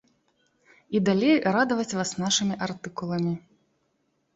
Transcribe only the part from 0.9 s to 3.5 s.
І далей радаваць вас нашымі артыкуламі.